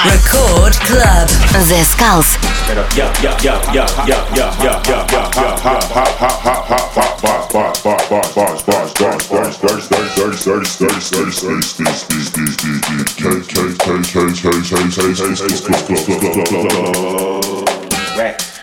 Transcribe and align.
time. 0.00 0.16
Record 0.16 0.74
Club. 0.88 1.28
The 1.52 1.84
Skulls. 1.84 2.36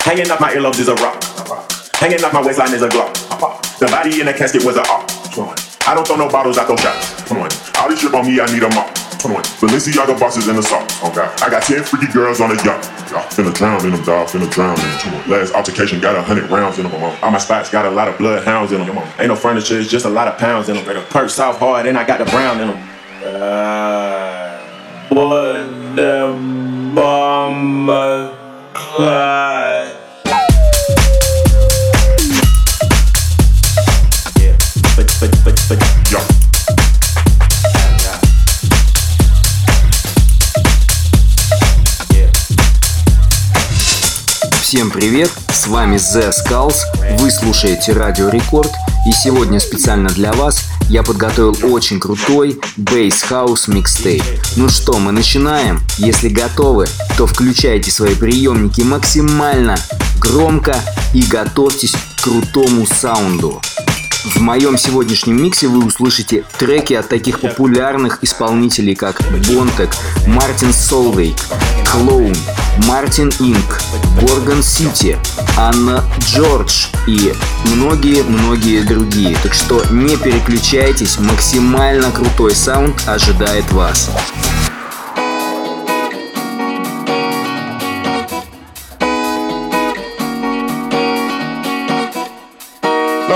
Hanging 0.02 0.32
up 0.32 0.40
my 0.40 0.54
earlobes 0.54 0.80
is 0.80 0.88
a 0.88 0.96
rock. 0.96 1.24
Hanging 1.96 2.24
up 2.24 2.34
my 2.34 2.42
waistline 2.42 2.74
is 2.74 2.82
a 2.82 2.88
glock. 2.88 3.14
The 3.80 3.88
body 3.88 4.20
in 4.20 4.26
the 4.26 4.34
casket 4.34 4.64
was 4.64 4.78
a 4.78 4.82
op. 4.82 5.10
I 5.88 5.94
don't 5.94 6.08
throw 6.08 6.16
no 6.16 6.30
bottles, 6.30 6.58
I 6.58 6.66
throw 6.66 6.76
shots. 6.78 7.32
All 7.80 7.90
this 7.90 8.02
shit 8.02 8.14
on 8.14 8.26
me, 8.26 8.40
I 8.40 8.46
need 8.52 8.64
a 8.64 8.70
mop. 8.70 9.07
Come 9.22 9.36
on. 9.36 9.44
Balenciaga 9.60 10.20
bosses 10.20 10.48
in 10.48 10.56
the 10.56 10.62
salt. 10.62 10.92
Okay. 11.04 11.28
I 11.44 11.50
got 11.50 11.64
10 11.64 11.84
freaky 11.84 12.12
girls 12.12 12.40
on 12.40 12.50
the 12.50 12.56
yacht. 12.64 12.86
Y'all 13.10 13.24
finna 13.30 13.54
drown 13.54 13.84
in 13.86 13.92
them, 13.92 14.04
dog. 14.04 14.28
Finna 14.28 14.50
drown 14.52 14.80
in 14.80 15.12
them. 15.12 15.30
Last 15.30 15.54
altercation 15.54 16.00
got 16.00 16.16
a 16.16 16.22
hundred 16.22 16.50
rounds 16.52 16.78
in 16.78 16.88
them. 16.88 16.94
All 17.22 17.32
my 17.32 17.40
spots 17.40 17.70
got 17.70 17.86
a 17.86 17.90
lot 17.90 18.08
of 18.08 18.18
bloodhounds 18.18 18.72
in 18.72 18.86
them. 18.86 18.98
Ain't 19.20 19.30
no 19.30 19.36
furniture, 19.36 19.80
it's 19.80 19.90
just 19.90 20.06
a 20.06 20.10
lot 20.10 20.28
of 20.28 20.38
pounds 20.38 20.70
in 20.70 20.76
them. 20.76 21.06
Perk 21.10 21.30
south 21.30 21.58
hard, 21.58 21.88
and 21.88 21.98
I 21.98 22.06
got 22.06 22.20
the 22.20 22.26
brown 22.26 22.62
in 22.62 22.68
them. 22.68 22.90
Uh, 23.24 24.60
what 25.10 25.96
the 25.96 26.36
bomber 26.94 28.38
cry. 28.74 29.94
Yeah, 34.40 34.56
but, 34.96 35.18
but, 35.20 35.32
but, 35.44 35.66
but, 35.70 36.12
yo. 36.12 36.37
Всем 44.78 44.92
привет, 44.92 45.32
с 45.52 45.66
вами 45.66 45.96
The 45.96 46.30
Skulls, 46.30 46.76
вы 47.18 47.32
слушаете 47.32 47.94
Радио 47.94 48.30
Рекорд, 48.30 48.72
и 49.08 49.12
сегодня 49.12 49.60
специально 49.60 50.08
для 50.08 50.32
вас 50.34 50.66
я 50.88 51.02
подготовил 51.02 51.58
очень 51.74 52.00
крутой 52.00 52.60
Bass 52.78 53.28
House 53.28 53.74
микстейп. 53.74 54.22
Ну 54.56 54.70
что, 54.70 55.00
мы 55.00 55.12
начинаем? 55.12 55.82
Если 55.98 56.30
готовы, 56.30 56.86
то 57.18 57.26
включайте 57.26 57.90
свои 57.90 58.14
приемники 58.14 58.82
максимально 58.82 59.78
громко 60.20 60.76
и 61.12 61.24
готовьтесь 61.24 61.96
к 61.96 62.22
крутому 62.26 62.86
саунду. 62.86 63.60
В 64.36 64.42
моем 64.42 64.78
сегодняшнем 64.78 65.42
миксе 65.42 65.68
вы 65.68 65.86
услышите 65.86 66.44
треки 66.60 66.94
от 66.94 67.08
таких 67.08 67.40
популярных 67.40 68.24
исполнителей, 68.24 68.94
как 68.94 69.22
Бонтек, 69.48 69.90
Мартин 70.28 70.74
Солвей, 70.74 71.34
Клоун, 71.90 72.36
Мартин 72.86 73.32
Инк, 73.40 73.82
Горгон 74.20 74.62
Сити, 74.64 75.18
Анна 75.56 76.04
Джордж 76.20 76.88
и 77.08 77.34
многие-многие 77.74 78.82
другие. 78.82 79.38
Так 79.44 79.54
что 79.54 79.82
не 79.92 80.18
переключайтесь, 80.18 81.20
максимально 81.20 82.12
крутой 82.12 82.54
саунд 82.54 83.02
ожидает 83.08 83.72
вас. 83.72 84.10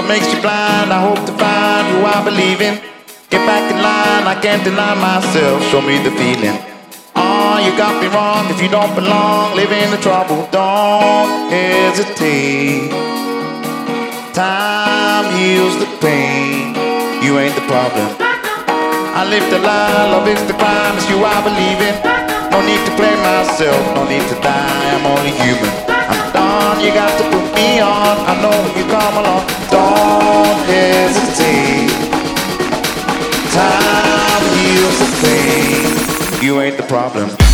What 0.01 0.17
makes 0.17 0.33
you 0.33 0.41
blind? 0.41 0.89
I 0.89 0.97
hope 0.97 1.21
to 1.29 1.33
find 1.37 1.85
who 1.93 2.01
I 2.01 2.25
believe 2.25 2.57
in. 2.57 2.81
Get 3.29 3.45
back 3.45 3.69
in 3.69 3.77
line, 3.85 4.25
I 4.25 4.33
can't 4.33 4.65
deny 4.65 4.97
myself. 4.97 5.61
Show 5.69 5.77
me 5.77 6.01
the 6.01 6.09
feeling. 6.17 6.57
Oh, 7.13 7.61
you 7.61 7.69
got 7.77 8.01
me 8.01 8.09
wrong. 8.09 8.49
If 8.49 8.57
you 8.65 8.67
don't 8.67 8.89
belong, 8.97 9.53
live 9.53 9.69
in 9.69 9.93
the 9.93 10.01
trouble. 10.01 10.49
Don't 10.49 11.53
hesitate. 11.53 12.89
Time 14.33 15.29
heals 15.37 15.77
the 15.77 15.85
pain. 16.01 16.73
You 17.21 17.37
ain't 17.37 17.53
the 17.53 17.65
problem. 17.69 18.09
I 19.13 19.21
live 19.29 19.45
the 19.53 19.61
lie, 19.61 20.17
love 20.17 20.25
is 20.25 20.41
the 20.49 20.57
crime. 20.57 20.97
It's 20.97 21.05
you 21.13 21.21
I 21.21 21.45
believe 21.45 21.77
in. 21.77 21.93
No 22.49 22.57
need 22.65 22.81
to 22.89 22.93
play 22.97 23.13
myself, 23.21 23.77
no 23.93 24.09
need 24.09 24.25
to 24.33 24.37
die. 24.41 24.97
I'm 24.97 25.05
only 25.05 25.29
human. 25.29 25.69
I'm 25.93 26.33
done. 26.33 26.81
You 26.81 26.89
got 26.89 27.13
to 27.21 27.23
put 27.29 27.50
me 27.61 27.79
on. 27.79 28.17
I 28.31 28.33
know 28.41 28.55
when 28.63 28.73
you 28.77 28.85
come 28.89 29.15
along. 29.21 29.45
Don't 29.69 30.61
hesitate. 30.73 31.91
Time 33.53 34.43
heals 34.57 34.97
the 35.03 35.09
pain. 35.23 36.43
You 36.43 36.61
ain't 36.61 36.77
the 36.77 36.83
problem. 36.83 37.50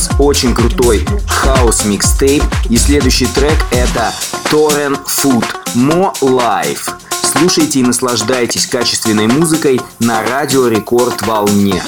Нас 0.00 0.10
очень 0.18 0.54
крутой 0.54 1.04
хаос 1.26 1.84
микстейп. 1.84 2.42
И 2.70 2.76
следующий 2.78 3.26
трек 3.26 3.58
это 3.70 4.14
Torrent 4.44 4.98
Food 5.04 5.44
More 5.74 6.14
Life. 6.20 6.90
Слушайте 7.22 7.80
и 7.80 7.82
наслаждайтесь 7.82 8.66
качественной 8.66 9.26
музыкой 9.26 9.80
на 9.98 10.22
радио 10.22 10.68
Рекорд 10.68 11.20
Волне. 11.26 11.82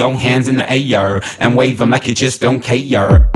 Your 0.00 0.14
hands 0.14 0.48
in 0.48 0.56
the 0.56 0.72
air 0.72 1.20
and 1.38 1.54
wave 1.54 1.76
them 1.76 1.90
like 1.90 2.06
you 2.06 2.14
just 2.14 2.40
don't 2.40 2.60
care. 2.60 3.30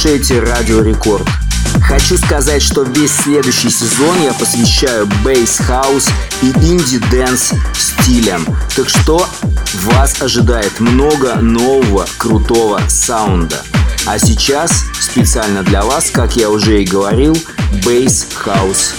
Слушаете 0.00 0.40
Радио 0.40 0.80
Рекорд. 0.80 1.28
Хочу 1.82 2.16
сказать, 2.16 2.62
что 2.62 2.84
весь 2.84 3.10
следующий 3.10 3.68
сезон 3.68 4.22
я 4.22 4.32
посвящаю 4.32 5.06
бейс-хаус 5.22 6.08
и 6.40 6.46
инди-дэнс 6.46 7.52
стилям. 7.74 8.46
Так 8.74 8.88
что 8.88 9.28
вас 9.74 10.22
ожидает 10.22 10.80
много 10.80 11.34
нового 11.34 12.06
крутого 12.16 12.80
саунда. 12.88 13.62
А 14.06 14.18
сейчас 14.18 14.86
специально 14.98 15.62
для 15.62 15.82
вас, 15.82 16.08
как 16.10 16.34
я 16.34 16.48
уже 16.48 16.82
и 16.82 16.86
говорил, 16.86 17.36
Bass 17.84 18.26
House 18.46 18.94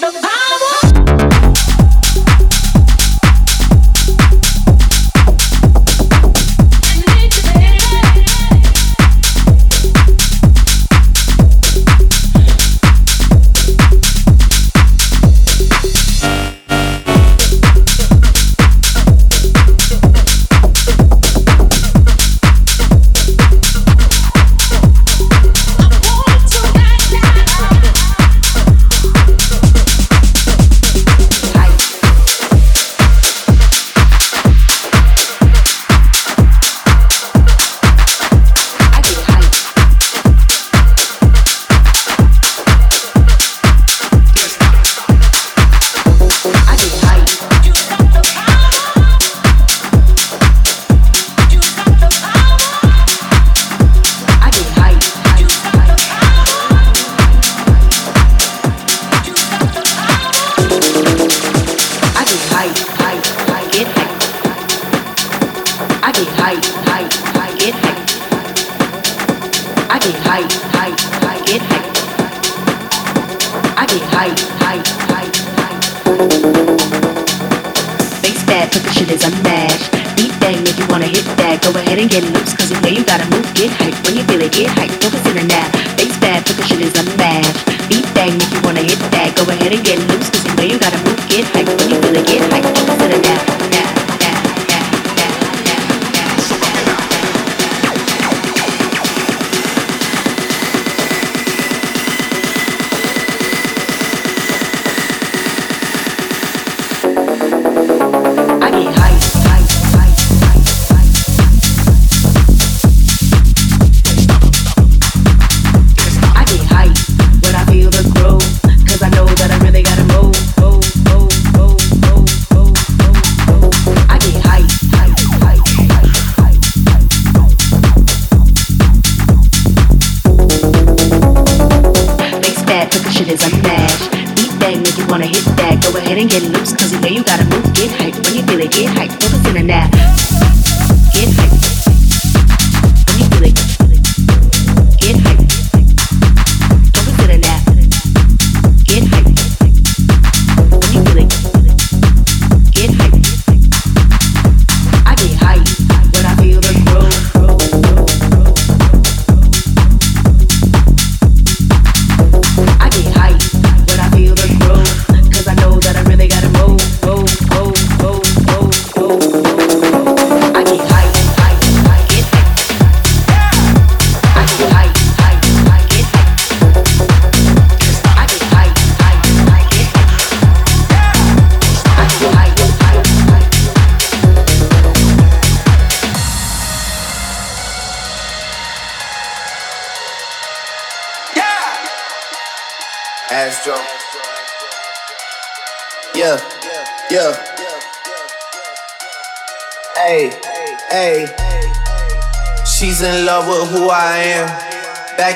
the 0.00 0.06
vibe. 0.06 0.39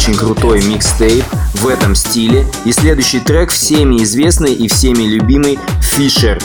очень 0.00 0.14
крутой 0.14 0.62
микстейп 0.62 1.26
в 1.56 1.68
этом 1.68 1.94
стиле. 1.94 2.46
И 2.64 2.72
следующий 2.72 3.20
трек 3.20 3.50
всеми 3.50 4.02
известный 4.02 4.54
и 4.54 4.66
всеми 4.66 5.02
любимый 5.02 5.58
Fisher. 5.78 6.42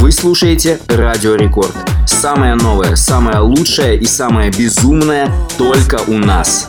Вы 0.00 0.10
слушаете 0.12 0.80
Радио 0.88 1.34
Рекорд. 1.34 1.76
Самое 2.06 2.54
новое, 2.54 2.96
самое 2.96 3.40
лучшее 3.40 3.98
и 3.98 4.06
самое 4.06 4.50
безумное 4.50 5.30
только 5.58 6.00
у 6.06 6.16
нас. 6.16 6.68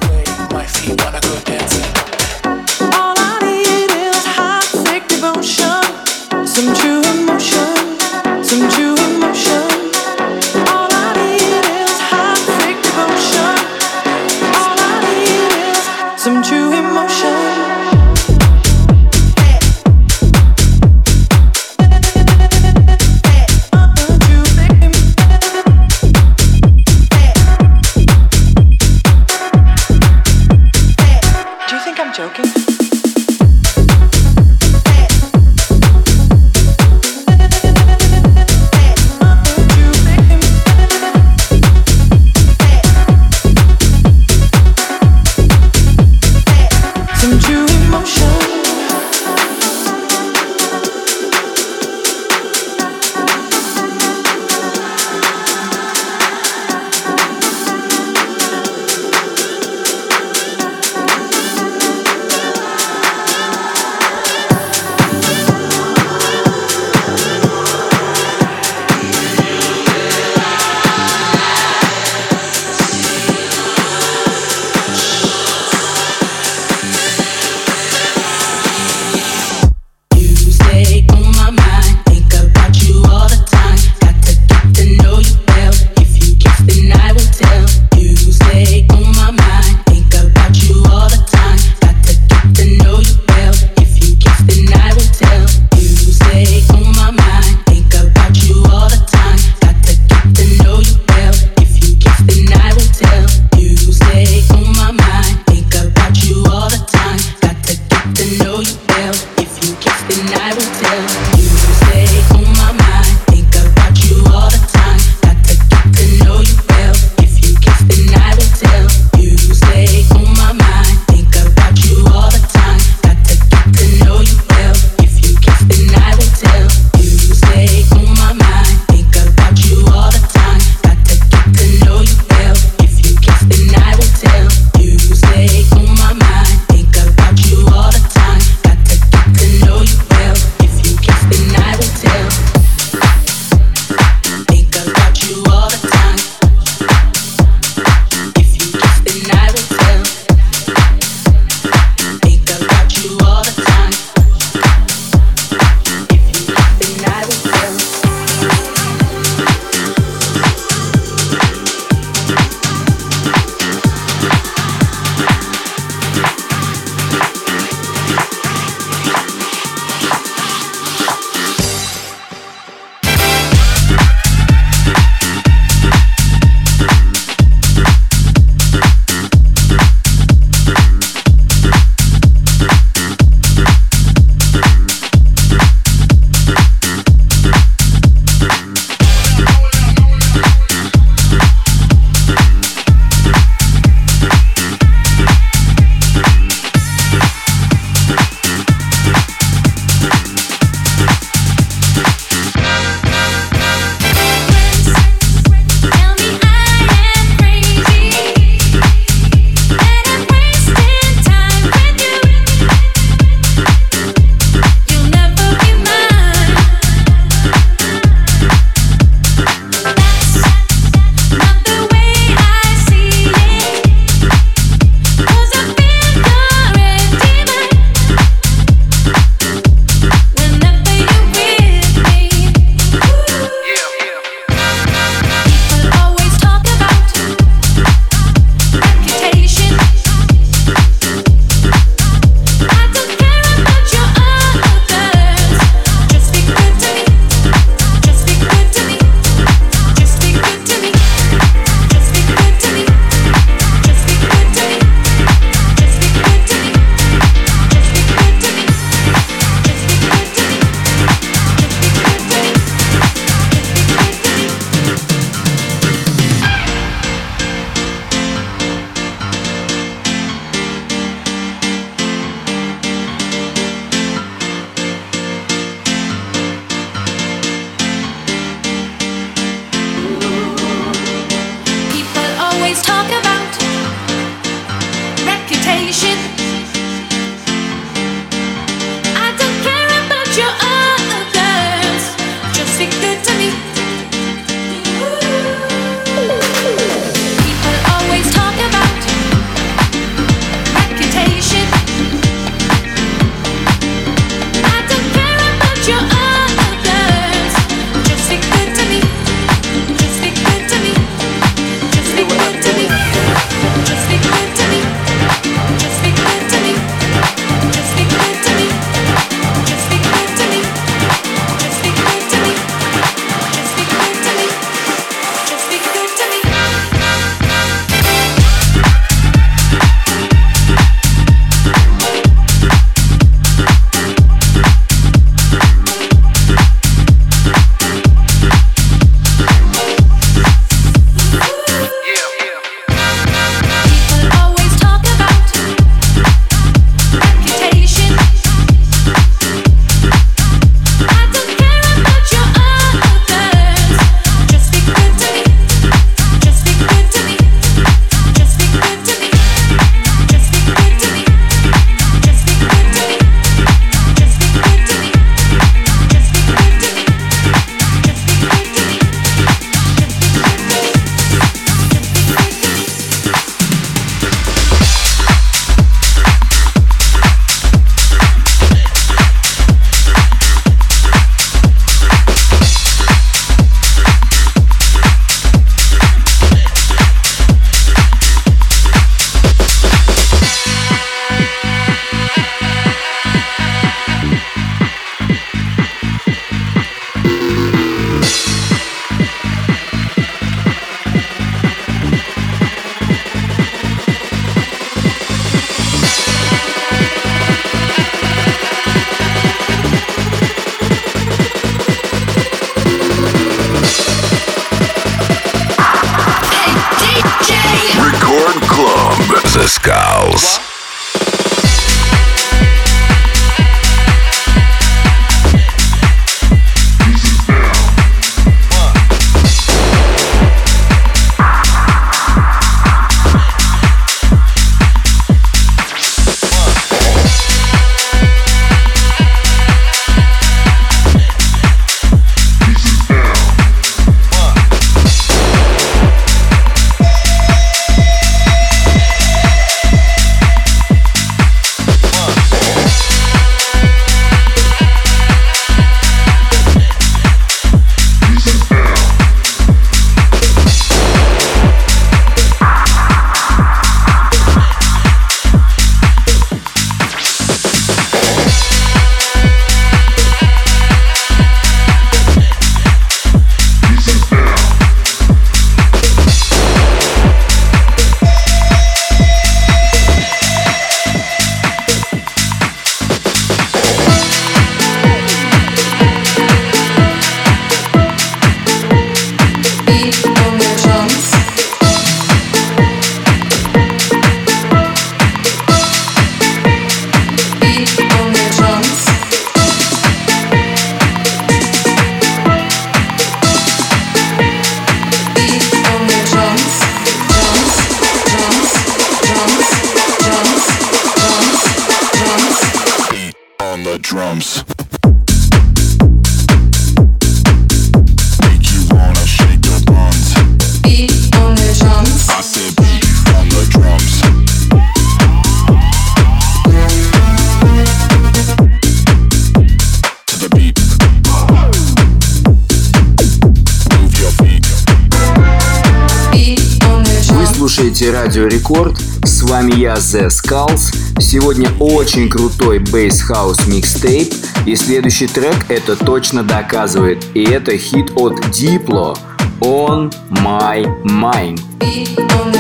С 539.73 539.75
вами 539.75 539.81
я, 539.81 539.93
The 539.93 540.27
Skulls. 540.27 540.93
Сегодня 541.19 541.69
очень 541.79 542.29
крутой 542.29 542.79
Bass 542.79 543.21
House 543.29 543.67
микстейп, 543.67 544.33
и 544.65 544.75
следующий 544.75 545.27
трек 545.27 545.55
это 545.69 545.95
точно 545.95 546.43
доказывает. 546.43 547.25
И 547.33 547.43
это 547.43 547.77
хит 547.77 548.11
от 548.15 548.39
Diplo 548.47 549.17
On 549.61 550.13
My 550.29 550.85
Mind. 551.03 551.59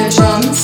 drums. 0.09 0.62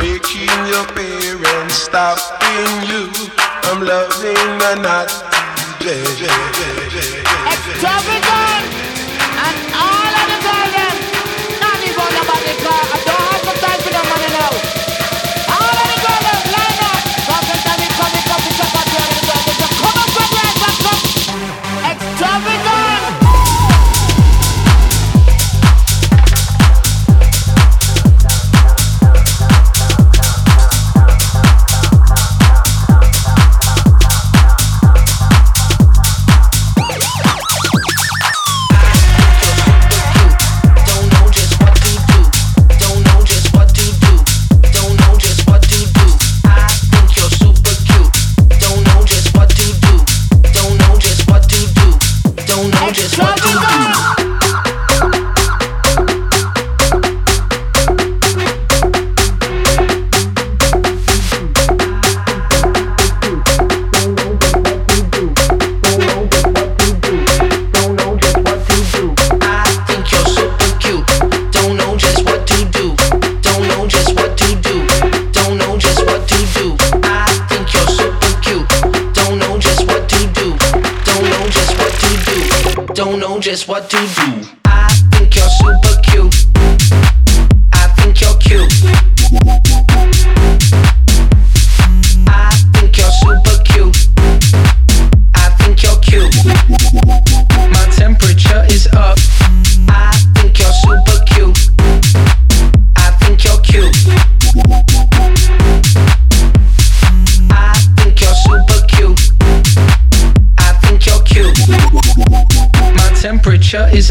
Making 0.00 0.66
your 0.66 0.86
parents 0.94 1.74
stop 1.74 2.18
you. 2.88 3.10
I'm 3.64 3.80
loving 3.82 4.62
and 4.70 4.82
not. 4.82 5.10
Extravagant. 7.46 8.23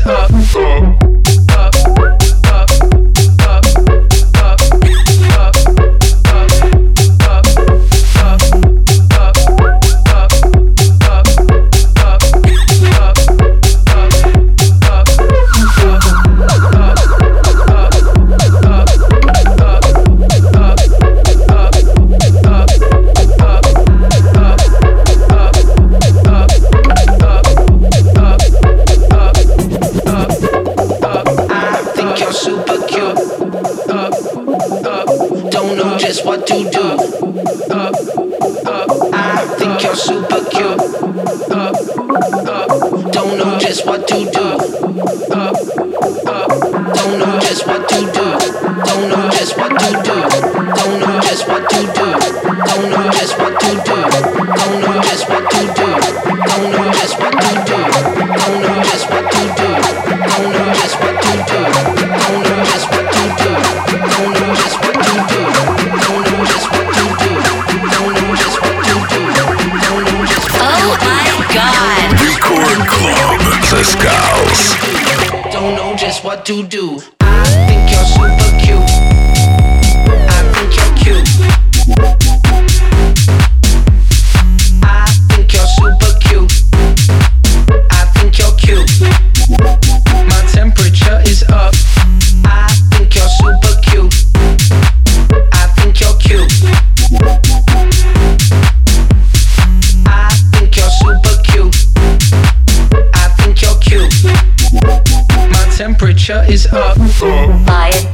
Up. 0.06 1.03
temperature 106.24 106.52
is 106.52 106.68
up. 106.68 106.98
Buy 107.66 107.92
it. 107.94 108.13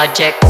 Technologic. 0.00 0.49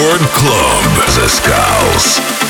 Record 0.00 0.32
Club 0.32 1.10
Zeskullz. 1.10 2.49